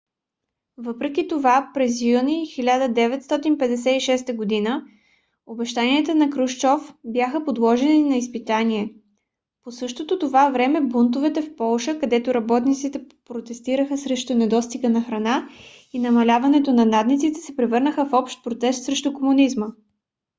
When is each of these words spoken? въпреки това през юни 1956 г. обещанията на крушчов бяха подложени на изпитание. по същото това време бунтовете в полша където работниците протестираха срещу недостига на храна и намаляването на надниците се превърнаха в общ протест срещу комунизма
въпреки 0.77 1.27
това 1.27 1.71
през 1.73 2.01
юни 2.01 2.45
1956 2.47 4.25
г. 4.65 4.83
обещанията 5.47 6.15
на 6.15 6.29
крушчов 6.29 6.95
бяха 7.03 7.43
подложени 7.45 8.03
на 8.03 8.15
изпитание. 8.17 8.93
по 9.63 9.71
същото 9.71 10.19
това 10.19 10.49
време 10.49 10.81
бунтовете 10.81 11.41
в 11.41 11.55
полша 11.55 11.99
където 11.99 12.33
работниците 12.33 13.05
протестираха 13.25 13.97
срещу 13.97 14.33
недостига 14.33 14.89
на 14.89 15.01
храна 15.03 15.49
и 15.93 15.99
намаляването 15.99 16.73
на 16.73 16.85
надниците 16.85 17.41
се 17.41 17.55
превърнаха 17.55 18.05
в 18.05 18.13
общ 18.13 18.43
протест 18.43 18.83
срещу 18.83 19.13
комунизма 19.13 19.67